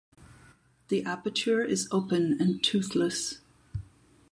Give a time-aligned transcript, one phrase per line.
[0.87, 3.37] The aperture is open and toothless.